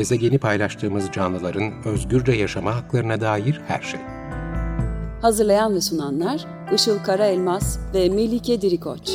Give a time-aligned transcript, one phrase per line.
[0.00, 4.00] gezegeni paylaştığımız canlıların özgürce yaşama haklarına dair her şey.
[5.22, 9.10] Hazırlayan ve sunanlar Işıl Karaelmaz ve Melike Dirikoç.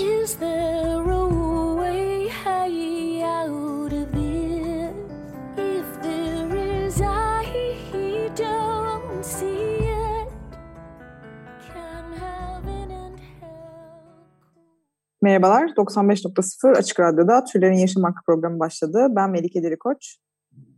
[15.21, 19.07] Merhabalar, 95.0 Açık Radyo'da Türlerin Yaşam Hakkı programı başladı.
[19.09, 20.24] Ben Melike Derikoç.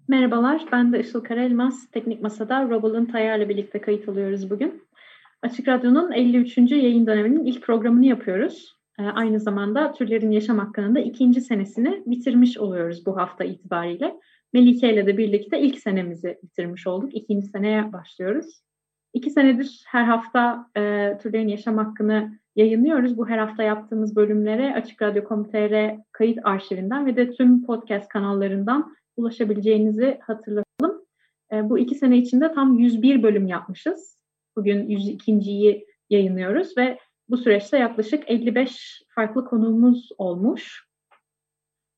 [0.10, 1.92] Merhabalar, ben de Işıl Karelmaz.
[1.92, 4.84] Teknik Masa'da Robal'ın Tayar'la birlikte kayıt alıyoruz bugün.
[5.42, 6.58] Açık Radyo'nun 53.
[6.58, 8.76] yayın döneminin ilk programını yapıyoruz.
[9.00, 14.16] Ee, aynı zamanda Türlerin Yaşam Hakkı'nın da ikinci senesini bitirmiş oluyoruz bu hafta itibariyle.
[14.54, 17.16] Melike ile de birlikte ilk senemizi bitirmiş olduk.
[17.16, 18.62] İkinci seneye başlıyoruz.
[19.14, 23.18] İki senedir her hafta e, Türlerin Yaşam Hakkı'nı yayınlıyoruz.
[23.18, 30.20] Bu her hafta yaptığımız bölümlere Açık Radyo.com.tr kayıt arşivinden ve de tüm podcast kanallarından ulaşabileceğinizi
[30.22, 31.06] hatırlatalım.
[31.52, 34.18] E, bu iki sene içinde tam 101 bölüm yapmışız.
[34.56, 40.88] Bugün 102.yi yayınlıyoruz ve bu süreçte yaklaşık 55 farklı konuğumuz olmuş.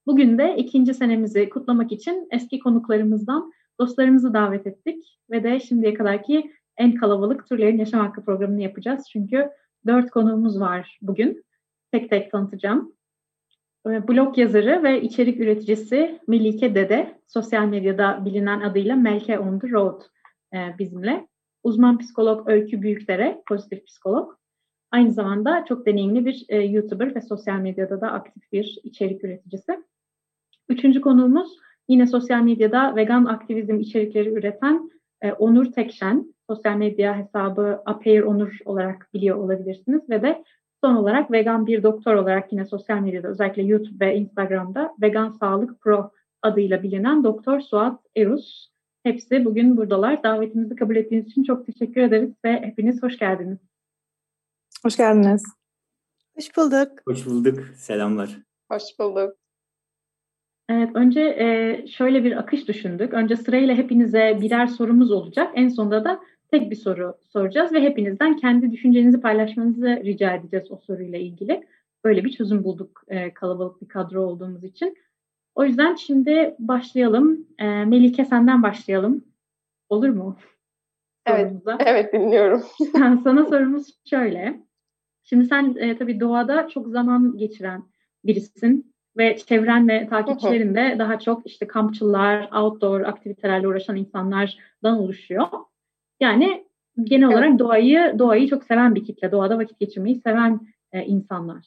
[0.08, 6.52] Bugün de ikinci senemizi kutlamak için eski konuklarımızdan dostlarımızı davet ettik ve de şimdiye kadarki
[6.78, 9.06] en kalabalık türlerin yaşam hakkı programını yapacağız.
[9.12, 9.50] Çünkü
[9.88, 11.44] dört konuğumuz var bugün.
[11.92, 12.94] Tek tek tanıtacağım.
[13.88, 19.70] Ee, blog yazarı ve içerik üreticisi Melike Dede, sosyal medyada bilinen adıyla Melke on the
[19.70, 20.02] Road
[20.54, 21.28] e, bizimle.
[21.64, 24.34] Uzman psikolog Öykü Büyükdere, pozitif psikolog.
[24.92, 29.84] Aynı zamanda çok deneyimli bir e, YouTuber ve sosyal medyada da aktif bir içerik üreticisi.
[30.70, 37.82] Üçüncü konuğumuz yine sosyal medyada vegan aktivizm içerikleri üreten e, Onur Tekşen sosyal medya hesabı
[37.86, 40.44] Apair Onur olarak biliyor olabilirsiniz ve de
[40.84, 45.82] son olarak vegan bir doktor olarak yine sosyal medyada özellikle YouTube ve Instagram'da Vegan Sağlık
[45.82, 48.70] Pro adıyla bilinen Doktor Suat Erus.
[49.04, 50.24] Hepsi bugün buradalar.
[50.24, 53.60] Davetimizi kabul ettiğiniz için çok teşekkür ederiz ve hepiniz hoş geldiniz.
[54.84, 55.44] Hoş geldiniz.
[56.36, 56.92] Hoş bulduk.
[57.08, 57.60] Hoş bulduk.
[57.76, 58.40] Selamlar.
[58.72, 59.36] Hoş bulduk.
[60.70, 63.14] Evet, önce e, şöyle bir akış düşündük.
[63.14, 65.52] Önce sırayla hepinize birer sorumuz olacak.
[65.56, 66.20] En sonunda da
[66.52, 71.68] tek bir soru soracağız ve hepinizden kendi düşüncenizi paylaşmanızı rica edeceğiz o soruyla ilgili.
[72.04, 74.98] Böyle bir çözüm bulduk e, kalabalık bir kadro olduğumuz için.
[75.56, 77.48] O yüzden şimdi başlayalım.
[77.60, 79.26] E, Melike senden başlayalım.
[79.90, 80.38] Olur mu?
[81.26, 81.78] Evet, Sorumuza.
[81.86, 82.64] evet dinliyorum.
[83.24, 84.60] Sana sorumuz şöyle.
[85.24, 87.84] Şimdi sen e, tabii doğada çok zaman geçiren
[88.24, 95.48] birisin ve çevren ve takipçilerin de daha çok işte kampçılar, outdoor aktivitelerle uğraşan insanlardan oluşuyor.
[96.20, 96.66] Yani
[97.04, 97.36] genel evet.
[97.36, 100.60] olarak doğayı doğayı çok seven bir kitle, doğada vakit geçirmeyi seven
[100.92, 101.66] e, insanlar.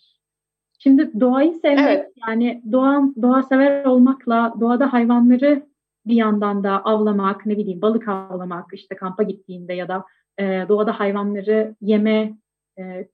[0.78, 2.12] Şimdi doğayı sevmek evet.
[2.28, 5.66] yani doğa doğa sever olmakla doğada hayvanları
[6.06, 10.04] bir yandan da avlamak, ne bileyim balık avlamak, işte kampa gittiğinde ya da
[10.38, 12.32] e, doğada hayvanları yeme
[12.78, 13.08] e,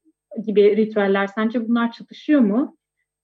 [0.47, 2.77] gibi ritüeller sence bunlar çatışıyor mu?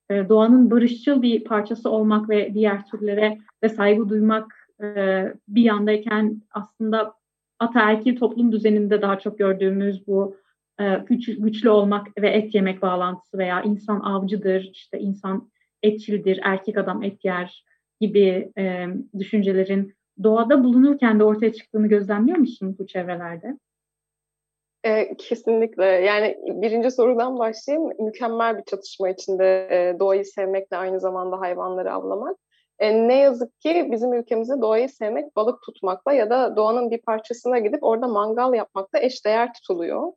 [0.09, 6.41] E, doğanın barışçıl bir parçası olmak ve diğer türlere de saygı duymak e, bir yandayken
[6.51, 7.13] aslında
[7.59, 10.37] ataerkil toplum düzeninde daha çok gördüğümüz bu
[10.79, 15.49] e, güç, güçlü olmak ve et yemek bağlantısı veya insan avcıdır, işte insan
[15.83, 17.65] etçildir, erkek adam et yer
[18.01, 18.85] gibi e,
[19.19, 19.93] düşüncelerin
[20.23, 23.57] doğada bulunurken de ortaya çıktığını gözlemliyor musun bu çevrelerde?
[24.83, 25.85] E, kesinlikle.
[25.85, 27.91] Yani birinci sorudan başlayayım.
[27.99, 32.37] Mükemmel bir çatışma içinde e, doğayı sevmekle aynı zamanda hayvanları avlamak.
[32.79, 37.59] E, ne yazık ki bizim ülkemizde doğayı sevmek balık tutmakla ya da doğanın bir parçasına
[37.59, 40.11] gidip orada mangal yapmakla eşdeğer tutuluyor.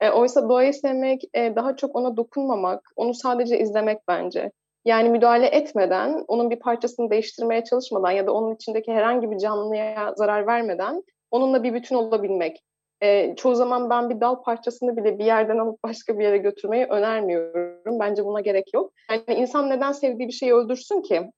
[0.00, 4.52] E, oysa doğayı sevmek e, daha çok ona dokunmamak, onu sadece izlemek bence.
[4.84, 10.14] Yani müdahale etmeden, onun bir parçasını değiştirmeye çalışmadan ya da onun içindeki herhangi bir canlıya
[10.16, 12.62] zarar vermeden onunla bir bütün olabilmek.
[13.02, 16.84] E, çoğu zaman ben bir dal parçasını bile bir yerden alıp başka bir yere götürmeyi
[16.84, 18.00] önermiyorum.
[18.00, 18.92] Bence buna gerek yok.
[19.10, 21.30] Yani insan neden sevdiği bir şeyi öldürsün ki?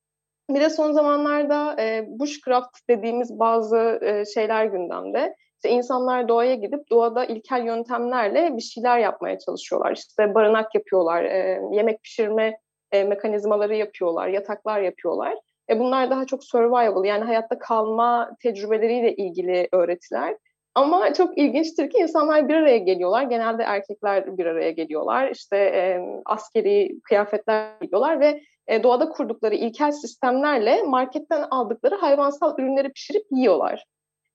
[0.51, 5.35] Bir de son zamanlarda e, bushcraft dediğimiz bazı e, şeyler gündemde.
[5.55, 9.93] İşte insanlar doğaya gidip doğada ilkel yöntemlerle bir şeyler yapmaya çalışıyorlar.
[9.93, 12.59] İşte barınak yapıyorlar, e, yemek pişirme
[12.93, 15.35] e, mekanizmaları yapıyorlar, yataklar yapıyorlar.
[15.71, 20.37] E, bunlar daha çok survival yani hayatta kalma tecrübeleriyle ilgili öğretiler.
[20.75, 23.23] Ama çok ilginçtir ki insanlar bir araya geliyorlar.
[23.23, 25.31] Genelde erkekler bir araya geliyorlar.
[25.31, 32.93] İşte e, askeri kıyafetler giyiyorlar ve e, doğada kurdukları ilkel sistemlerle marketten aldıkları hayvansal ürünleri
[32.93, 33.85] pişirip yiyorlar.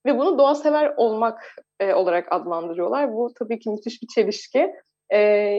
[0.05, 3.13] Ve bunu doğa sever olmak e, olarak adlandırıyorlar.
[3.13, 4.73] Bu tabii ki müthiş bir çelişki.
[5.09, 5.17] E,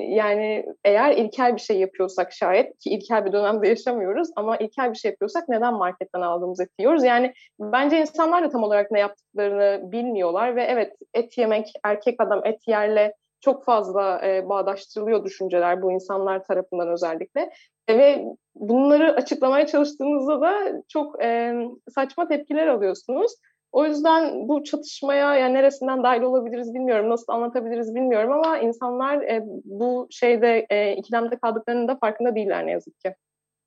[0.08, 4.98] yani eğer ilkel bir şey yapıyorsak şayet ki ilkel bir dönemde yaşamıyoruz ama ilkel bir
[4.98, 7.04] şey yapıyorsak neden marketten aldığımız eti yiyoruz?
[7.04, 12.46] Yani bence insanlar da tam olarak ne yaptıklarını bilmiyorlar ve evet et yemek, erkek adam
[12.46, 17.50] et yerle çok fazla e, bağdaştırılıyor düşünceler bu insanlar tarafından özellikle.
[17.88, 21.54] E, ve bunları açıklamaya çalıştığınızda da çok e,
[21.94, 23.32] saçma tepkiler alıyorsunuz.
[23.72, 29.42] O yüzden bu çatışmaya yani neresinden dahil olabiliriz bilmiyorum, nasıl anlatabiliriz bilmiyorum ama insanlar e,
[29.64, 33.14] bu şeyde e, ikilemde kaldıklarının da farkında değiller ne yazık ki.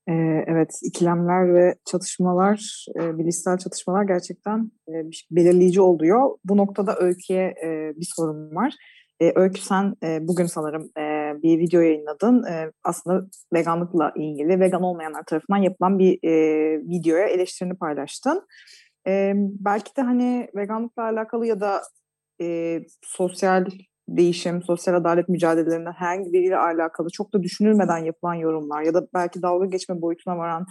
[0.07, 4.93] Ee, evet, ikilemler ve çatışmalar, e, bilişsel çatışmalar gerçekten e,
[5.31, 6.37] belirleyici oluyor.
[6.45, 8.73] Bu noktada Öykü'ye e, bir sorum var.
[9.23, 12.43] E, Öykü sen e, bugün sanırım e, bir video yayınladın.
[12.43, 16.33] E, aslında veganlıkla ilgili vegan olmayanlar tarafından yapılan bir e,
[16.79, 18.47] videoya eleştirini paylaştın.
[19.07, 21.81] E, belki de hani veganlıkla alakalı ya da
[22.41, 23.65] e, sosyal
[24.07, 29.41] değişim, sosyal adalet mücadelelerinde herhangi biriyle alakalı çok da düşünülmeden yapılan yorumlar ya da belki
[29.41, 30.65] dalga geçme boyutuna varan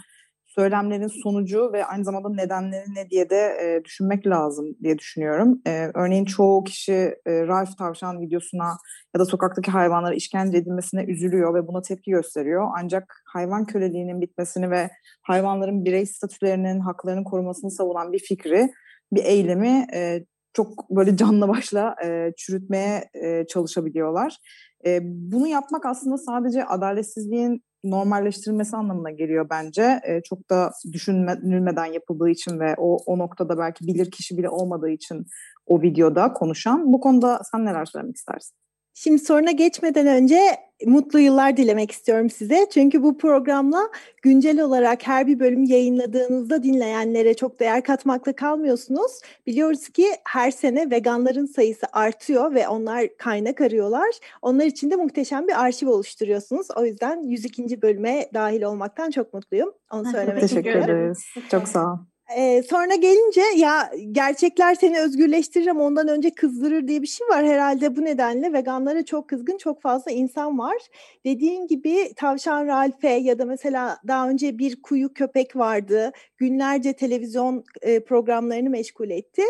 [0.55, 5.61] söylemlerin sonucu ve aynı zamanda nedenleri ne diye de e, düşünmek lazım diye düşünüyorum.
[5.67, 6.93] E, örneğin çoğu kişi
[7.25, 8.77] e, Ralph Tavşan videosuna
[9.15, 12.67] ya da sokaktaki hayvanlara işkence edilmesine üzülüyor ve buna tepki gösteriyor.
[12.77, 14.89] Ancak hayvan köleliğinin bitmesini ve
[15.21, 18.69] hayvanların birey statülerinin, haklarının korumasını savunan bir fikri,
[19.13, 24.37] bir eylemi e, çok böyle canlı başla e, çürütmeye e, çalışabiliyorlar.
[24.85, 30.01] E, bunu yapmak aslında sadece adaletsizliğin normalleştirilmesi anlamına geliyor bence.
[30.03, 34.89] E, çok da düşünülmeden yapıldığı için ve o, o noktada belki bilir kişi bile olmadığı
[34.89, 35.25] için
[35.65, 36.93] o videoda konuşan.
[36.93, 38.62] Bu konuda sen neler söylemek istersin?
[38.93, 40.39] Şimdi soruna geçmeden önce
[40.85, 42.67] mutlu yıllar dilemek istiyorum size.
[42.73, 43.89] Çünkü bu programla
[44.21, 49.11] güncel olarak her bir bölüm yayınladığınızda dinleyenlere çok değer katmakla kalmıyorsunuz.
[49.47, 54.09] Biliyoruz ki her sene veganların sayısı artıyor ve onlar kaynak arıyorlar.
[54.41, 56.67] Onlar için de muhteşem bir arşiv oluşturuyorsunuz.
[56.75, 57.81] O yüzden 102.
[57.81, 59.71] bölüme dahil olmaktan çok mutluyum.
[59.91, 61.23] Onu söylemek Teşekkür ederiz.
[61.51, 62.12] Çok sağ ol.
[62.37, 67.45] Ee, sonra gelince ya gerçekler seni özgürleştirir ama ondan önce kızdırır diye bir şey var.
[67.45, 70.77] Herhalde bu nedenle veganlara çok kızgın çok fazla insan var.
[71.25, 76.11] Dediğin gibi tavşan Ralfe ya da mesela daha önce bir kuyu köpek vardı.
[76.37, 79.43] Günlerce televizyon e, programlarını meşgul etti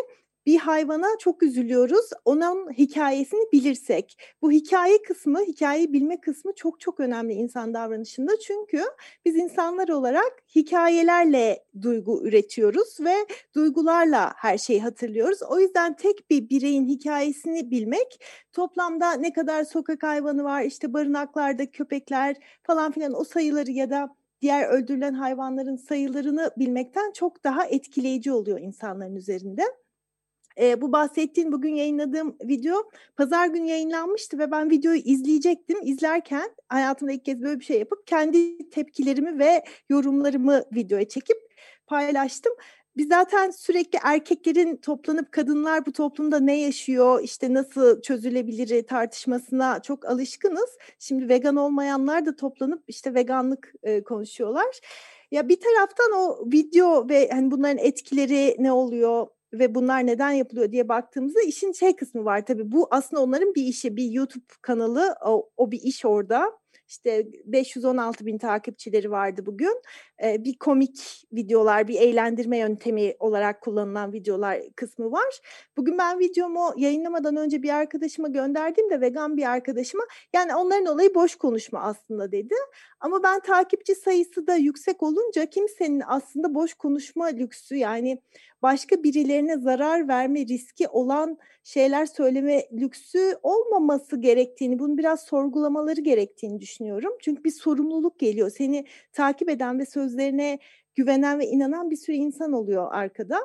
[0.46, 2.10] bir hayvana çok üzülüyoruz.
[2.26, 4.18] Onun hikayesini bilirsek.
[4.42, 8.32] Bu hikaye kısmı, hikayeyi bilme kısmı çok çok önemli insan davranışında.
[8.40, 8.84] Çünkü
[9.26, 13.16] biz insanlar olarak hikayelerle duygu üretiyoruz ve
[13.56, 15.40] duygularla her şeyi hatırlıyoruz.
[15.50, 18.24] O yüzden tek bir bireyin hikayesini bilmek
[18.54, 24.16] toplamda ne kadar sokak hayvanı var, işte barınaklarda köpekler falan filan o sayıları ya da
[24.42, 29.64] diğer öldürülen hayvanların sayılarını bilmekten çok daha etkileyici oluyor insanların üzerinde.
[30.60, 32.76] E, bu bahsettiğin bugün yayınladığım video
[33.18, 35.78] pazar günü yayınlanmıştı ve ben videoyu izleyecektim.
[35.84, 41.38] İzlerken hayatımda ilk kez böyle bir şey yapıp kendi tepkilerimi ve yorumlarımı videoya çekip
[41.88, 42.54] paylaştım.
[42.98, 50.06] Biz zaten sürekli erkeklerin toplanıp kadınlar bu toplumda ne yaşıyor, işte nasıl çözülebilir tartışmasına çok
[50.06, 50.78] alışkınız.
[51.00, 54.80] Şimdi vegan olmayanlar da toplanıp işte veganlık e, konuşuyorlar.
[55.32, 60.72] Ya bir taraftan o video ve hani bunların etkileri ne oluyor, ve bunlar neden yapılıyor
[60.72, 62.72] diye baktığımızda işin şey kısmı var tabii.
[62.72, 66.64] Bu aslında onların bir işi, bir YouTube kanalı, o, o bir iş orada.
[66.88, 69.82] İşte 516 bin takipçileri vardı bugün.
[70.24, 75.40] Ee, bir komik videolar, bir eğlendirme yöntemi olarak kullanılan videolar kısmı var.
[75.78, 81.36] Bugün ben videomu yayınlamadan önce bir arkadaşıma gönderdiğimde vegan bir arkadaşıma yani onların olayı boş
[81.36, 82.56] konuşma aslında dedi.
[83.04, 88.22] Ama ben takipçi sayısı da yüksek olunca kimsenin aslında boş konuşma lüksü yani
[88.62, 96.62] başka birilerine zarar verme riski olan şeyler söyleme lüksü olmaması gerektiğini, bunu biraz sorgulamaları gerektiğini
[96.62, 97.14] düşünüyorum.
[97.22, 98.50] Çünkü bir sorumluluk geliyor.
[98.50, 100.60] Seni takip eden ve sözlerine
[100.96, 103.40] güvenen ve inanan bir sürü insan oluyor arkada.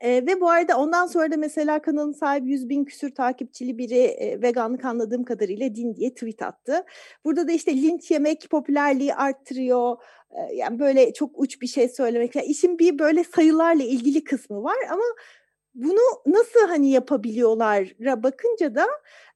[0.00, 3.98] E, ve bu arada ondan sonra da mesela kanalın sahibi 100 bin küsür takipçili biri
[3.98, 6.84] e, veganlık anladığım kadarıyla din diye tweet attı.
[7.24, 9.96] Burada da işte linç yemek popülerliği arttırıyor.
[10.30, 12.36] E, yani böyle çok uç bir şey söylemek.
[12.36, 15.04] Yani işin bir böyle sayılarla ilgili kısmı var ama
[15.74, 18.86] bunu nasıl hani yapabiliyorlara bakınca da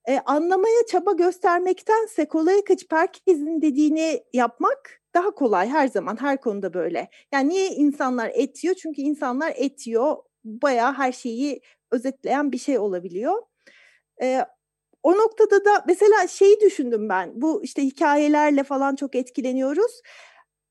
[0.08, 6.74] e, anlamaya çaba göstermektense kolaya kaçıp herkesin dediğini yapmak daha kolay her zaman her konuda
[6.74, 7.08] böyle.
[7.32, 8.74] Yani niye insanlar etiyor?
[8.74, 13.42] Çünkü insanlar etiyor bayağı her şeyi özetleyen bir şey olabiliyor.
[14.22, 14.44] Ee,
[15.02, 17.32] o noktada da mesela şeyi düşündüm ben.
[17.34, 20.00] Bu işte hikayelerle falan çok etkileniyoruz.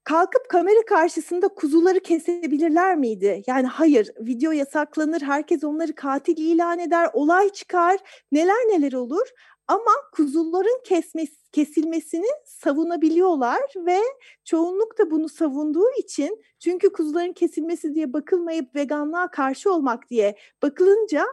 [0.03, 3.43] Kalkıp kamera karşısında kuzuları kesebilirler miydi?
[3.47, 7.99] Yani hayır, video yasaklanır, herkes onları katil ilan eder, olay çıkar,
[8.31, 9.27] neler neler olur.
[9.71, 13.99] Ama kuzuların kesmesi, kesilmesini savunabiliyorlar ve
[14.45, 21.25] çoğunluk da bunu savunduğu için çünkü kuzuların kesilmesi diye bakılmayıp veganlığa karşı olmak diye bakılınca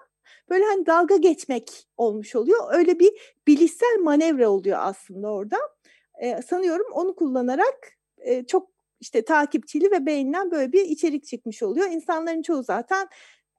[0.51, 2.59] böyle hani dalga geçmek olmuş oluyor.
[2.73, 5.57] Öyle bir bilişsel manevra oluyor aslında orada.
[6.23, 8.69] Ee, sanıyorum onu kullanarak e, çok
[9.01, 11.91] işte takipçili ve beğenilen böyle bir içerik çıkmış oluyor.
[11.91, 13.09] İnsanların çoğu zaten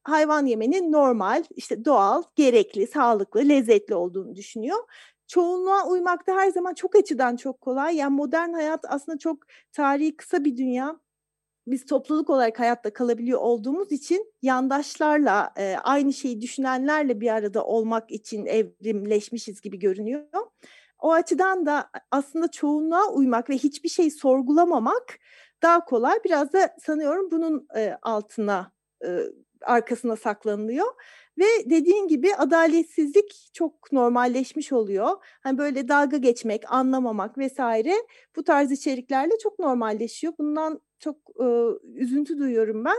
[0.04, 4.78] hayvan yemenin normal, işte doğal, gerekli, sağlıklı, lezzetli olduğunu düşünüyor.
[5.28, 7.96] Çoğunluğa uymak da her zaman çok açıdan çok kolay.
[7.96, 11.00] Yani modern hayat aslında çok tarihi kısa bir dünya.
[11.68, 18.12] Biz topluluk olarak hayatta kalabiliyor olduğumuz için yandaşlarla, e, aynı şeyi düşünenlerle bir arada olmak
[18.12, 20.24] için evrimleşmişiz gibi görünüyor.
[21.00, 25.20] O açıdan da aslında çoğunluğa uymak ve hiçbir şey sorgulamamak
[25.64, 26.20] daha kolay.
[26.26, 28.72] Biraz da sanıyorum bunun e, altına
[29.06, 29.20] e,
[29.66, 30.88] arkasına saklanılıyor.
[31.38, 35.10] Ve dediğin gibi adaletsizlik çok normalleşmiş oluyor.
[35.44, 37.94] Hani böyle dalga geçmek, anlamamak vesaire
[38.36, 40.34] bu tarz içeriklerle çok normalleşiyor.
[40.40, 41.46] Bundan çok e,
[41.96, 42.98] üzüntü duyuyorum ben.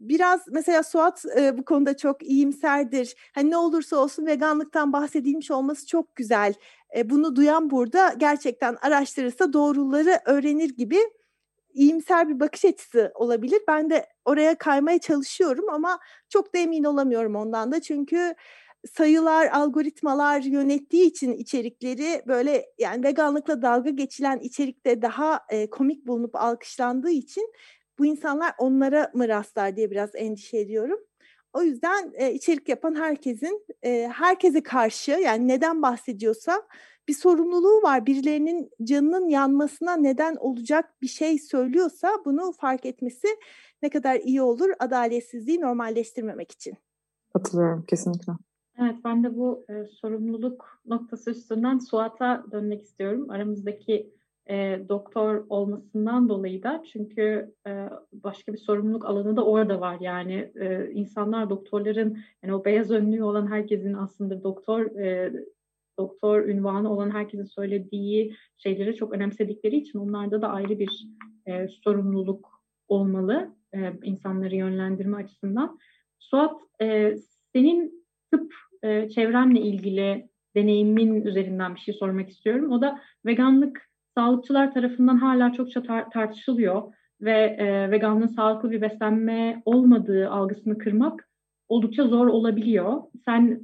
[0.00, 3.14] Biraz mesela Suat e, bu konuda çok iyimserdir.
[3.34, 6.54] Hani ne olursa olsun veganlıktan bahsedilmiş olması çok güzel.
[6.96, 10.98] E, bunu duyan burada gerçekten araştırırsa doğruları öğrenir gibi
[11.74, 13.62] iyimser bir bakış açısı olabilir.
[13.68, 17.80] Ben de oraya kaymaya çalışıyorum ama çok da emin olamıyorum ondan da.
[17.80, 18.34] Çünkü
[18.92, 26.36] sayılar, algoritmalar yönettiği için içerikleri böyle yani veganlıkla dalga geçilen içerikte daha e, komik bulunup
[26.36, 27.52] alkışlandığı için
[27.98, 30.98] bu insanlar onlara mı rastlar diye biraz endişe ediyorum.
[31.52, 36.62] O yüzden e, içerik yapan herkesin e, herkese karşı yani neden bahsediyorsa
[37.08, 38.06] bir sorumluluğu var.
[38.06, 43.28] Birilerinin canının yanmasına neden olacak bir şey söylüyorsa bunu fark etmesi
[43.82, 46.74] ne kadar iyi olur adaletsizliği normalleştirmemek için.
[47.32, 48.32] Katılıyorum kesinlikle.
[48.78, 53.30] Evet ben de bu e, sorumluluk noktası üstünden Suat'a dönmek istiyorum.
[53.30, 54.14] Aramızdaki
[54.50, 60.52] e, doktor olmasından dolayı da çünkü e, başka bir sorumluluk alanı da orada var yani
[60.54, 65.32] e, insanlar doktorların yani o beyaz önlüğü olan herkesin aslında doktor e,
[65.98, 71.06] doktor ünvanı olan herkesin söylediği şeyleri çok önemsedikleri için onlarda da ayrı bir
[71.46, 75.78] e, sorumluluk olmalı e, insanları yönlendirme açısından.
[76.18, 77.16] Suat, e,
[77.52, 82.72] senin tıp e, çevrenle ilgili deneyimin üzerinden bir şey sormak istiyorum.
[82.72, 89.62] O da veganlık sağlıkçılar tarafından hala çokça tar- tartışılıyor ve e, veganlığın sağlıklı bir beslenme
[89.64, 91.28] olmadığı algısını kırmak
[91.68, 93.02] oldukça zor olabiliyor.
[93.24, 93.60] Sen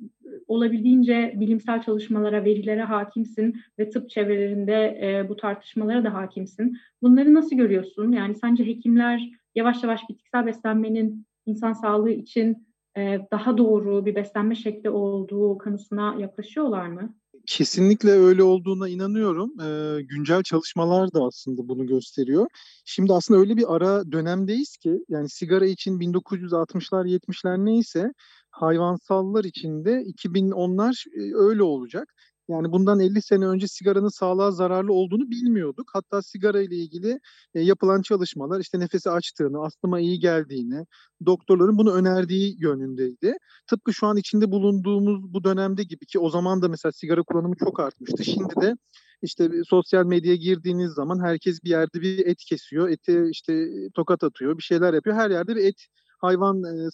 [0.50, 6.76] olabildiğince bilimsel çalışmalara, verilere hakimsin ve tıp çevrelerinde e, bu tartışmalara da hakimsin.
[7.02, 8.12] Bunları nasıl görüyorsun?
[8.12, 12.66] Yani sence hekimler yavaş yavaş bitkisel beslenmenin insan sağlığı için
[12.96, 17.14] e, daha doğru bir beslenme şekli olduğu kanısına yaklaşıyorlar mı?
[17.46, 19.60] Kesinlikle öyle olduğuna inanıyorum.
[19.60, 22.46] Ee, güncel çalışmalar da aslında bunu gösteriyor.
[22.84, 28.12] Şimdi aslında öyle bir ara dönemdeyiz ki yani sigara için 1960'lar 70'ler neyse
[28.50, 32.14] hayvansallar için de 2010'lar e, öyle olacak.
[32.50, 35.90] Yani bundan 50 sene önce sigaranın sağlığa zararlı olduğunu bilmiyorduk.
[35.92, 37.20] Hatta sigara ile ilgili
[37.54, 40.86] e, yapılan çalışmalar işte nefesi açtığını, astıma iyi geldiğini,
[41.26, 43.34] doktorların bunu önerdiği yönündeydi.
[43.66, 47.54] Tıpkı şu an içinde bulunduğumuz bu dönemde gibi ki o zaman da mesela sigara kullanımı
[47.56, 48.24] çok artmıştı.
[48.24, 48.76] Şimdi de
[49.22, 54.58] işte sosyal medyaya girdiğiniz zaman herkes bir yerde bir et kesiyor, eti işte tokat atıyor,
[54.58, 55.16] bir şeyler yapıyor.
[55.16, 55.86] Her yerde bir et
[56.20, 56.90] hayvan e,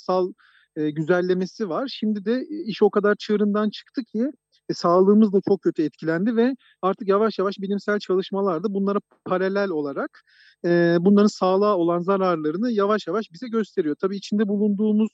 [0.77, 1.89] e, güzellemesi var.
[1.93, 4.31] Şimdi de iş o kadar çığırından çıktı ki
[4.69, 10.23] e, sağlığımız da çok kötü etkilendi ve artık yavaş yavaş bilimsel çalışmalarda bunlara paralel olarak
[10.65, 13.97] e, bunların sağlığa olan zararlarını yavaş yavaş bize gösteriyor.
[14.01, 15.09] Tabii içinde bulunduğumuz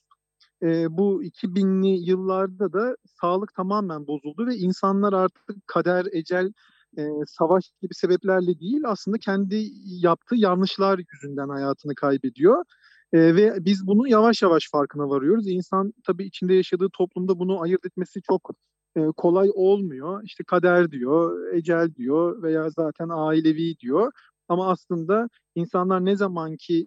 [0.63, 6.53] e, bu 2000'li yıllarda da sağlık tamamen bozuldu ve insanlar artık kader, ecel,
[6.99, 12.65] e, savaş gibi sebeplerle değil aslında kendi yaptığı yanlışlar yüzünden hayatını kaybediyor.
[13.13, 15.49] E, ve biz bunu yavaş yavaş farkına varıyoruz.
[15.49, 18.51] İnsan tabii içinde yaşadığı toplumda bunu ayırt etmesi çok
[18.97, 20.23] e, kolay olmuyor.
[20.25, 24.13] İşte kader diyor, ecel diyor veya zaten ailevi diyor.
[24.49, 26.87] Ama aslında insanlar ne zaman ki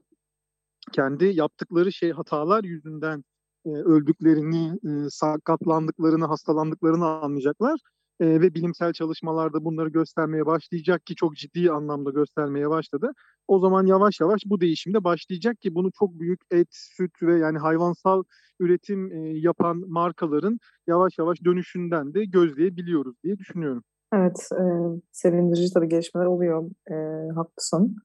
[0.93, 3.23] kendi yaptıkları şey hatalar yüzünden
[3.65, 7.79] e, öldüklerini, e, sakatlandıklarını, hastalandıklarını anlayacaklar
[8.19, 13.11] e, ve bilimsel çalışmalarda bunları göstermeye başlayacak ki çok ciddi anlamda göstermeye başladı.
[13.47, 17.57] O zaman yavaş yavaş bu değişimde başlayacak ki bunu çok büyük et, süt ve yani
[17.57, 18.23] hayvansal
[18.59, 23.83] üretim e, yapan markaların yavaş yavaş dönüşünden de gözleyebiliyoruz diye düşünüyorum.
[24.13, 24.63] Evet, e,
[25.11, 26.69] sevindirici tabii gelişmeler oluyor.
[26.91, 26.95] E,
[27.35, 27.95] haklısın.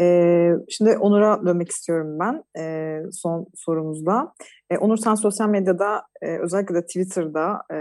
[0.00, 4.34] E, şimdi Onur'a dönmek istiyorum ben e, son sorumuzda.
[4.70, 7.76] E, Onur sen sosyal medyada e, özellikle de Twitter'da e,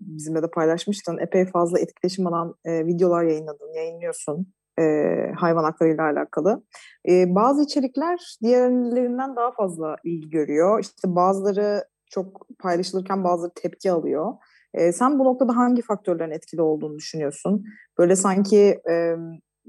[0.00, 1.18] bizimle de paylaşmıştın.
[1.18, 4.82] Epey fazla etkileşim alan e, videolar yayınladın, yayınlıyorsun e,
[5.36, 6.62] hayvan haklarıyla alakalı.
[7.08, 10.80] E, bazı içerikler diğerlerinden daha fazla ilgi görüyor.
[10.80, 14.32] İşte bazıları çok paylaşılırken bazıları tepki alıyor.
[14.74, 17.64] E, sen bu noktada hangi faktörlerin etkili olduğunu düşünüyorsun?
[17.98, 19.14] Böyle sanki e,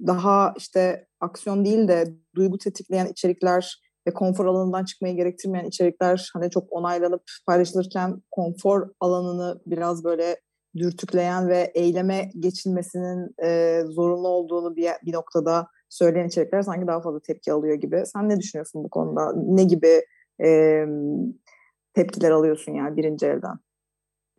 [0.07, 6.49] daha işte aksiyon değil de duygu tetikleyen içerikler ve konfor alanından çıkmayı gerektirmeyen içerikler hani
[6.49, 10.35] çok onaylanıp paylaşılırken konfor alanını biraz böyle
[10.77, 17.19] dürtükleyen ve eyleme geçilmesinin e, zorunlu olduğunu bir, bir noktada söyleyen içerikler sanki daha fazla
[17.19, 18.03] tepki alıyor gibi.
[18.05, 19.33] Sen ne düşünüyorsun bu konuda?
[19.35, 20.01] Ne gibi
[20.43, 20.83] e,
[21.93, 23.59] tepkiler alıyorsun yani birinci elden?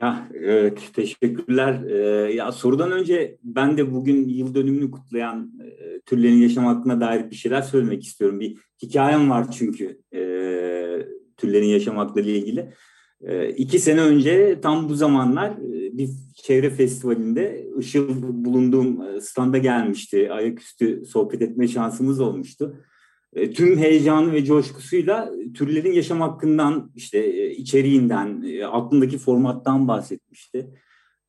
[0.01, 1.83] Ya evet teşekkürler.
[1.91, 7.31] Ee, ya sorudan önce ben de bugün yıl dönümünü kutlayan e, türlerin yaşam hakkına dair
[7.31, 8.41] bir şeyler söylemek istiyorum.
[8.41, 10.21] Bir hikayem var çünkü e,
[11.37, 12.73] türlerin yaşam hakları ile ilgili.
[13.23, 19.59] E, iki sene önce tam bu zamanlar e, bir çevre festivalinde Işıl bulunduğum e, standa
[19.59, 20.33] gelmişti.
[20.33, 22.77] Ayaküstü sohbet etme şansımız olmuştu.
[23.35, 30.71] E, tüm heyecanı ve coşkusuyla türlerin yaşam hakkından, işte e, içeriğinden, e, aklındaki formattan bahsetmişti.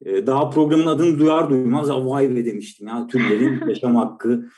[0.05, 4.49] Daha programın adını duyar duymaz vay be demiştim ya türlerin yaşam hakkı.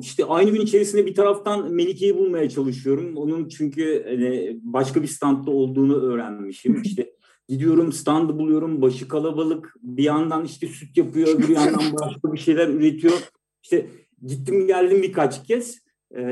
[0.00, 3.16] İşte aynı gün içerisinde bir taraftan Melike'yi bulmaya çalışıyorum.
[3.16, 6.82] Onun çünkü hani, başka bir standta olduğunu öğrenmişim.
[6.82, 7.12] İşte
[7.48, 9.74] gidiyorum standı buluyorum, başı kalabalık.
[9.82, 13.30] Bir yandan işte süt yapıyor, bir yandan başka bir şeyler üretiyor.
[13.62, 13.86] İşte
[14.26, 15.85] gittim geldim birkaç kez.
[16.16, 16.22] Ee,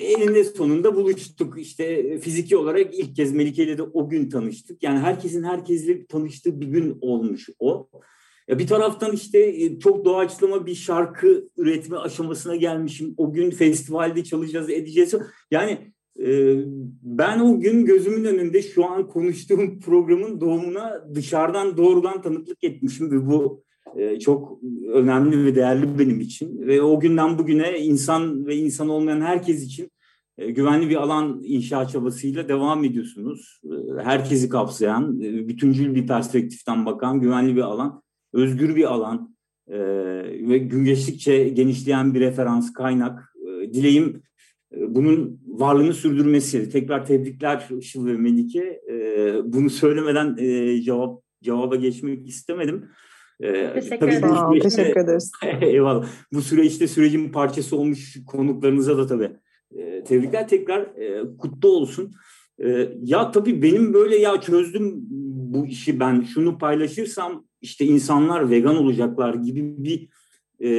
[0.00, 1.60] eninde sonunda buluştuk.
[1.60, 4.82] İşte fiziki olarak ilk kez Melike ile de o gün tanıştık.
[4.82, 7.88] Yani herkesin herkesle tanıştığı bir gün olmuş o.
[8.48, 13.14] Ya bir taraftan işte e, çok doğaçlama bir şarkı üretme aşamasına gelmişim.
[13.16, 15.14] O gün festivalde çalacağız, edeceğiz.
[15.50, 16.54] Yani e,
[17.02, 23.26] ben o gün gözümün önünde şu an konuştuğum programın doğumuna dışarıdan doğrudan tanıklık etmişim ve
[23.26, 23.64] bu
[23.96, 24.58] e, çok
[24.92, 26.66] önemli ve değerli benim için.
[26.66, 29.90] Ve o günden bugüne insan ve insan olmayan herkes için
[30.38, 33.60] e, güvenli bir alan inşa çabasıyla devam ediyorsunuz.
[33.64, 38.02] E, herkesi kapsayan, bütüncül bir perspektiften bakan güvenli bir alan,
[38.32, 39.32] özgür bir alan
[40.48, 43.34] ve gün geçtikçe genişleyen bir referans, kaynak.
[43.72, 44.22] Dileğim
[44.88, 46.70] bunun varlığını sürdürmesi.
[46.70, 48.80] Tekrar tebrikler Işıl ve Melike.
[49.44, 50.36] Bunu söylemeden
[50.82, 52.84] cevap cevaba geçmek istemedim.
[53.42, 55.32] Ee, teşekkür, tabii süreçte, teşekkür ederiz.
[55.60, 56.06] eyvallah.
[56.32, 59.30] Bu süreçte sürecin parçası olmuş konuklarınıza da tabii
[59.74, 62.12] e, tebrikler tekrar e, kutlu olsun.
[62.64, 64.94] E, ya tabii benim böyle ya çözdüm
[65.54, 70.08] bu işi ben şunu paylaşırsam işte insanlar vegan olacaklar gibi bir
[70.60, 70.70] e,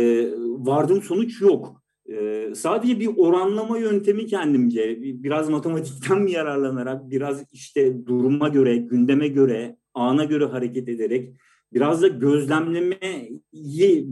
[0.41, 1.84] vardığım sonuç yok.
[2.12, 9.28] E, sadece bir oranlama yöntemi kendimce biraz matematikten mi yararlanarak biraz işte duruma göre gündeme
[9.28, 11.34] göre ana göre hareket ederek
[11.73, 13.41] biraz da gözlemlemeyi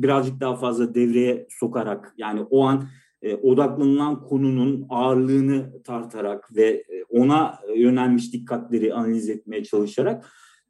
[0.04, 2.88] birazcık daha fazla devreye sokarak yani o an
[3.22, 10.26] e, odaklanılan konunun ağırlığını tartarak ve e, ona yönelmiş dikkatleri analiz etmeye çalışarak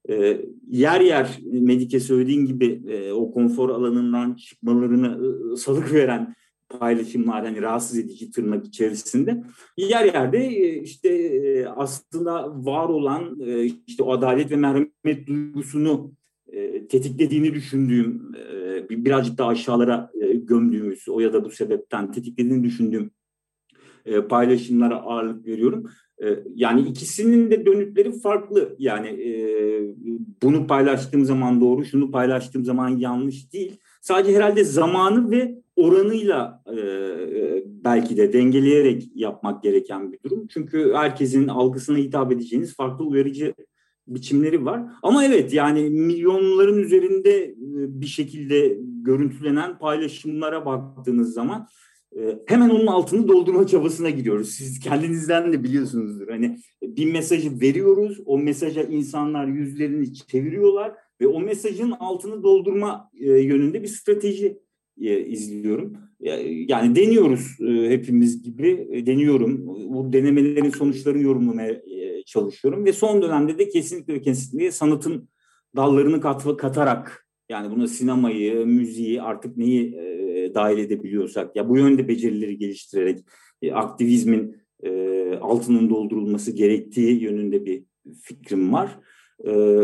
[0.10, 5.19] e, yer yer Medike söylediğin gibi e, o konfor alanından çıkmalarını
[5.54, 6.36] e, salık veren
[6.80, 9.43] paylaşımlar hani rahatsız edici tırnak içerisinde
[9.77, 13.39] yer yerde e, işte e, aslında var olan
[13.88, 16.12] işte o adalet ve merhamet duygusunu
[16.89, 18.32] tetiklediğini düşündüğüm,
[18.89, 23.12] e, birazcık daha aşağılara e, gömdüğümüz, o ya da bu sebepten tetiklediğini düşündüğüm
[24.06, 25.86] e, paylaşımlara ağırlık veriyorum.
[26.56, 28.76] Yani ikisinin de dönütleri farklı.
[28.80, 29.32] Yani e,
[30.44, 33.78] bunu paylaştığım zaman doğru, şunu paylaştığım zaman yanlış değil.
[34.02, 36.78] Sadece herhalde zamanı ve oranıyla e,
[37.65, 40.48] belki de dengeleyerek yapmak gereken bir durum.
[40.48, 43.54] Çünkü herkesin algısına hitap edeceğiniz farklı uyarıcı
[44.08, 44.84] biçimleri var.
[45.04, 47.54] Ama evet yani milyonların üzerinde
[48.02, 51.68] bir şekilde görüntülenen paylaşımlara baktığınız zaman
[52.46, 54.50] hemen onun altını doldurma çabasına gidiyoruz.
[54.50, 56.28] Siz kendinizden de biliyorsunuzdur.
[56.28, 63.84] Hani bir mesajı veriyoruz, o mesaja insanlar yüzlerini çeviriyorlar ve o mesajın altını doldurma yönünde
[63.84, 64.60] bir strateji
[65.28, 65.98] izliyorum.
[66.67, 67.57] Yani deniyoruz
[67.89, 69.67] hepimiz gibi, deniyorum.
[69.67, 71.81] Bu denemelerin sonuçlarını yorumlamaya
[72.25, 75.29] çalışıyorum ve son dönemde de kesinlikle kesinlikle sanatın
[75.75, 82.07] dallarını kat, katarak yani buna sinemayı, müziği artık neyi e, dahil edebiliyorsak ya bu yönde
[82.07, 83.19] becerileri geliştirerek
[83.62, 84.91] e, aktivizmin e,
[85.41, 87.84] altının doldurulması gerektiği yönünde bir
[88.21, 88.99] fikrim var.
[89.47, 89.80] Ee,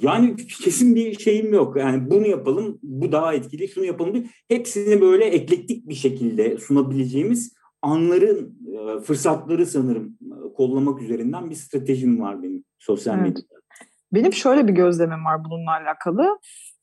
[0.00, 1.76] yani kesin bir şeyim yok.
[1.76, 4.24] Yani bunu yapalım, bu daha etkili, şunu yapalım diye.
[4.48, 12.20] Hepsini böyle eklektik bir şekilde sunabileceğimiz anların e, fırsatları sanırım e, kollamak üzerinden bir stratejim
[12.20, 13.28] var benim sosyal evet.
[13.28, 13.54] medyada.
[14.12, 16.38] Benim şöyle bir gözlemim var bununla alakalı.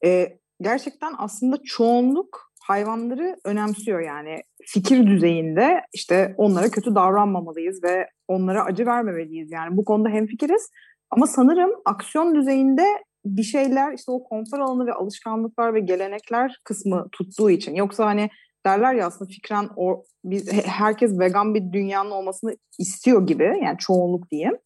[0.06, 8.64] Ee, gerçekten aslında çoğunluk hayvanları önemsiyor yani fikir düzeyinde işte onlara kötü davranmamalıyız ve onlara
[8.64, 10.70] acı vermemeliyiz yani bu konuda hem fikiriz
[11.12, 12.86] ama sanırım aksiyon düzeyinde
[13.26, 18.30] bir şeyler işte o konfor alanı ve alışkanlıklar ve gelenekler kısmı tuttuğu için yoksa hani
[18.66, 24.32] derler ya aslında fikren o biz herkes vegan bir dünyanın olmasını istiyor gibi yani çoğunluk
[24.32, 24.58] diyeyim.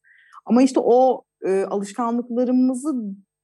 [0.46, 2.94] Ama işte o e, alışkanlıklarımızı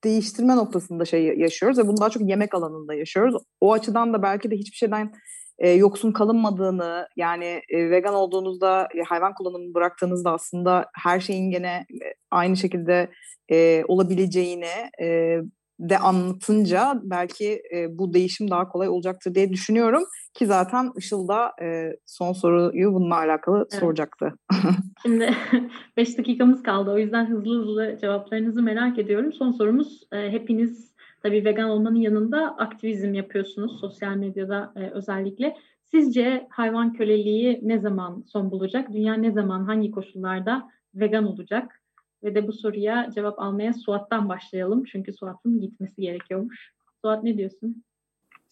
[0.04, 3.44] değiştirme noktasında şey yaşıyoruz ve bunu daha çok yemek alanında yaşıyoruz.
[3.62, 5.14] O açıdan da belki de hiçbir şeyden
[5.62, 11.86] e, yoksun kalınmadığını yani e, vegan olduğunuzda e, hayvan kullanımını bıraktığınızda aslında her şeyin gene
[12.32, 13.10] aynı şekilde
[13.52, 15.38] e, olabileceğini e,
[15.80, 20.04] de anlatınca belki e, bu değişim daha kolay olacaktır diye düşünüyorum.
[20.34, 23.74] Ki zaten Işıl da e, son soruyu bununla alakalı evet.
[23.74, 24.34] soracaktı.
[25.02, 25.30] Şimdi
[25.98, 26.92] 5 dakikamız kaldı.
[26.92, 29.34] O yüzden hızlı hızlı cevaplarınızı merak ediyorum.
[29.34, 30.91] Son sorumuz e, hepiniz
[31.24, 35.58] tabii vegan olmanın yanında aktivizm yapıyorsunuz sosyal medyada e, özellikle.
[35.92, 38.94] Sizce hayvan köleliği ne zaman son bulacak?
[38.94, 41.82] Dünya ne zaman hangi koşullarda vegan olacak?
[42.24, 44.84] Ve de bu soruya cevap almaya Suat'tan başlayalım.
[44.84, 46.72] Çünkü Suat'ın gitmesi gerekiyormuş.
[47.02, 47.84] Suat ne diyorsun?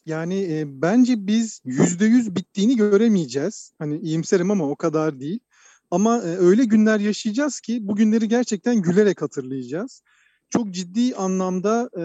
[0.05, 3.73] Yani e, bence biz yüzde yüz bittiğini göremeyeceğiz.
[3.79, 5.39] Hani iyimserim ama o kadar değil.
[5.91, 10.03] Ama e, öyle günler yaşayacağız ki bu günleri gerçekten gülerek hatırlayacağız.
[10.49, 12.03] Çok ciddi anlamda e,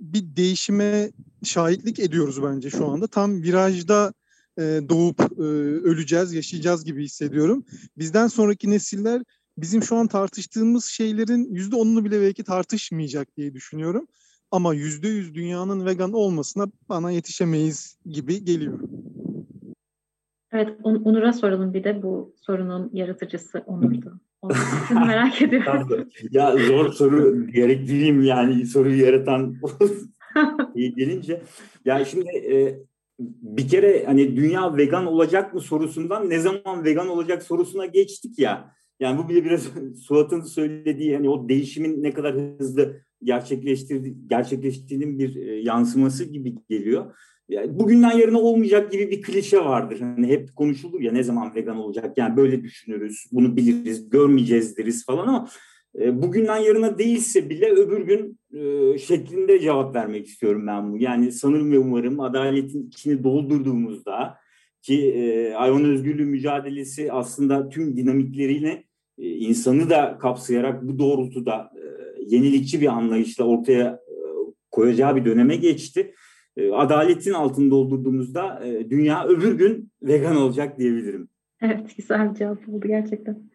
[0.00, 1.10] bir değişime
[1.44, 3.06] şahitlik ediyoruz bence şu anda.
[3.06, 4.12] Tam virajda
[4.58, 5.42] e, doğup e,
[5.82, 7.64] öleceğiz, yaşayacağız gibi hissediyorum.
[7.98, 9.22] Bizden sonraki nesiller
[9.58, 14.06] bizim şu an tartıştığımız şeylerin yüzde onunu bile belki tartışmayacak diye düşünüyorum.
[14.50, 18.80] Ama yüzde yüz dünyanın vegan olmasına bana yetişemeyiz gibi geliyor.
[20.52, 24.20] Evet, Onur'a soralım bir de bu sorunun yaratıcısı Onur'du.
[24.44, 26.08] Onur'u merak ediyorum.
[26.30, 29.56] ya zor soru gerektireyim yani soruyu yaratan
[30.74, 31.42] gelince.
[31.84, 32.78] Ya şimdi e,
[33.18, 38.74] bir kere hani dünya vegan olacak mı sorusundan ne zaman vegan olacak sorusuna geçtik ya.
[39.00, 39.68] Yani bu bile biraz
[40.02, 47.16] Suat'ın söylediği hani o değişimin ne kadar hızlı gerçekleştirdi, gerçekleştiğinin bir e, yansıması gibi geliyor.
[47.50, 50.00] Bugünden yarına olmayacak gibi bir klişe vardır.
[50.00, 55.06] Hani hep konuşulur ya ne zaman vegan olacak yani böyle düşünürüz, bunu biliriz, görmeyeceğiz deriz
[55.06, 55.48] falan ama
[56.00, 60.98] e, bugünden yarına değilse bile öbür gün e, şeklinde cevap vermek istiyorum ben bu.
[60.98, 64.36] Yani sanırım ve umarım adaletin içini doldurduğumuzda
[64.82, 68.84] ki e, hayvan özgürlüğü mücadelesi aslında tüm dinamikleriyle
[69.18, 71.84] e, insanı da kapsayarak bu doğrultuda e,
[72.36, 74.16] yenilikçi bir anlayışla ortaya e,
[74.70, 76.14] koyacağı bir döneme geçti.
[76.56, 81.28] E, adaletin altını doldurduğumuzda e, dünya öbür gün vegan olacak diyebilirim.
[81.60, 83.50] Evet güzel bir cevap oldu gerçekten.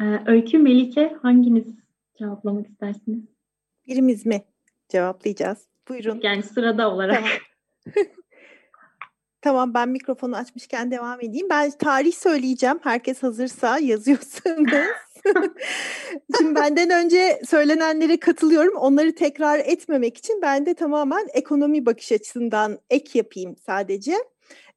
[0.00, 1.66] Ee, Öykü, Melike hanginiz
[2.18, 3.24] cevaplamak istersiniz?
[3.86, 4.44] Birimiz mi
[4.88, 5.58] cevaplayacağız?
[5.88, 6.20] Buyurun.
[6.22, 7.24] Yani sırada olarak.
[7.24, 8.06] Tamam.
[9.40, 11.46] Tamam ben mikrofonu açmışken devam edeyim.
[11.50, 12.78] Ben tarih söyleyeceğim.
[12.82, 14.72] Herkes hazırsa yazıyorsunuz.
[16.38, 18.76] Şimdi benden önce söylenenlere katılıyorum.
[18.76, 24.14] Onları tekrar etmemek için ben de tamamen ekonomi bakış açısından ek yapayım sadece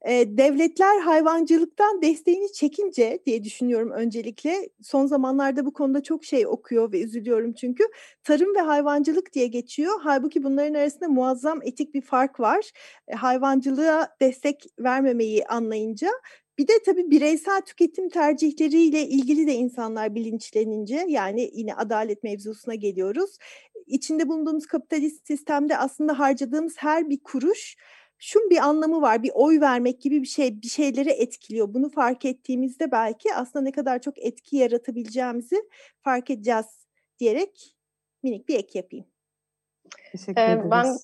[0.02, 4.70] e, devletler hayvancılıktan desteğini çekince diye düşünüyorum öncelikle.
[4.82, 7.84] Son zamanlarda bu konuda çok şey okuyor ve üzülüyorum çünkü.
[8.24, 10.00] Tarım ve hayvancılık diye geçiyor.
[10.04, 12.72] Halbuki bunların arasında muazzam etik bir fark var.
[13.08, 16.10] E, hayvancılığa destek vermemeyi anlayınca
[16.58, 23.38] bir de tabii bireysel tüketim tercihleriyle ilgili de insanlar bilinçlenince yani yine adalet mevzusuna geliyoruz.
[23.86, 27.76] İçinde bulunduğumuz kapitalist sistemde aslında harcadığımız her bir kuruş
[28.20, 29.24] şun bir anlamı var.
[29.24, 31.74] Bir oy vermek gibi bir şey bir şeyleri etkiliyor.
[31.74, 35.70] Bunu fark ettiğimizde belki aslında ne kadar çok etki yaratabileceğimizi
[36.02, 36.66] fark edeceğiz
[37.20, 37.76] diyerek
[38.24, 39.06] minik bir ek yapayım.
[40.12, 40.98] Teşekkür ee, Ben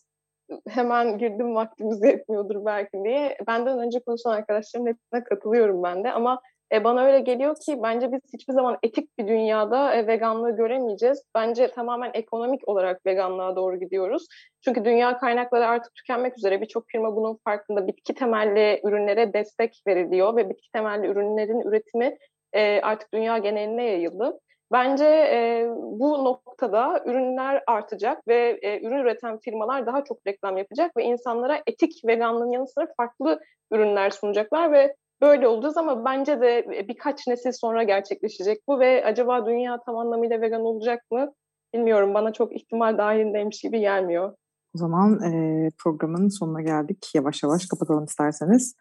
[0.70, 3.38] hemen girdim vaktimiz yetmiyordur belki diye.
[3.48, 6.42] Benden önce konuşan arkadaşlarımın hepsine katılıyorum ben de ama
[6.74, 11.24] e, bana öyle geliyor ki bence biz hiçbir zaman etik bir dünyada e, veganlığı göremeyeceğiz.
[11.36, 14.28] Bence tamamen ekonomik olarak veganlığa doğru gidiyoruz.
[14.66, 16.62] Çünkü dünya kaynakları artık tükenmek üzere.
[16.62, 17.88] Birçok firma bunun farkında.
[17.88, 22.18] Bitki temelli ürünlere destek veriliyor ve bitki temelli ürünlerin üretimi
[22.54, 24.40] e, artık dünya geneline yayıldı.
[24.74, 30.98] Bence e, bu noktada ürünler artacak ve e, ürün üreten firmalar daha çok reklam yapacak
[30.98, 33.40] ve insanlara etik veganlığın yanı sıra farklı
[33.72, 39.46] ürünler sunacaklar ve böyle olacağız ama bence de birkaç nesil sonra gerçekleşecek bu ve acaba
[39.46, 41.34] dünya tam anlamıyla vegan olacak mı?
[41.74, 44.34] bilmiyorum bana çok ihtimal dahilindeymiş gibi gelmiyor.
[44.76, 47.12] O zaman e, programın sonuna geldik.
[47.16, 48.76] Yavaş yavaş kapatalım isterseniz.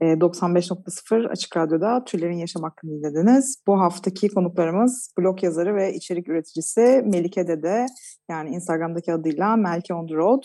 [0.00, 3.62] 95.0 Açık Radyo'da Türlerin Yaşam Hakkını dinlediniz.
[3.66, 7.86] Bu haftaki konuklarımız blog yazarı ve içerik üreticisi Melike Dede
[8.30, 10.42] yani Instagram'daki adıyla Melke on the Road,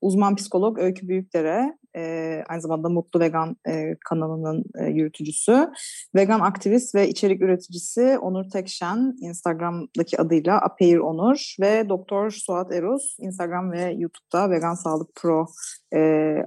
[0.00, 5.70] uzman psikolog Öykü Büyükdere, e, aynı zamanda Mutlu Vegan e, kanalının e, yürütücüsü,
[6.14, 13.16] vegan aktivist ve içerik üreticisi Onur Tekşen, Instagram'daki adıyla Apeyir Onur ve Doktor Suat Eruz,
[13.20, 15.46] Instagram ve YouTube'da Vegan Sağlık Pro
[15.94, 15.98] e,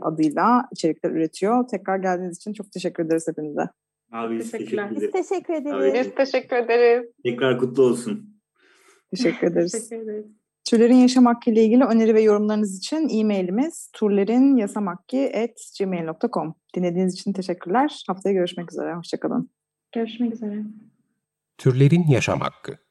[0.01, 1.67] adıyla içerikler üretiyor.
[1.67, 3.69] Tekrar geldiğiniz için çok teşekkür ederiz hepinize.
[4.11, 5.01] Abi biz teşekkür ederiz.
[5.01, 6.05] Biz teşekkür ederiz.
[6.05, 7.09] Biz teşekkür ederiz.
[7.23, 8.41] Tekrar kutlu olsun.
[9.15, 9.71] Teşekkür ederiz.
[9.71, 10.25] Teşekkür ederiz.
[10.63, 18.03] Türlerin yaşam hakkı ile ilgili öneri ve yorumlarınız için e-mailimiz turlerinyasamakki.gmail.com Dinlediğiniz için teşekkürler.
[18.07, 18.95] Haftaya görüşmek üzere.
[18.95, 19.49] Hoşçakalın.
[19.91, 20.63] Görüşmek üzere.
[21.57, 22.90] Türlerin Yaşam Hakkı